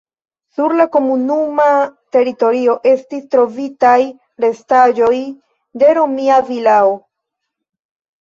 Sur 0.59 0.73
la 0.77 0.85
komunuma 0.93 1.65
teritorio 2.15 2.73
estis 2.91 3.27
trovitaj 3.35 3.91
restaĵoj 4.45 5.19
de 5.83 5.91
romia 5.99 6.39
vilao. 6.49 6.97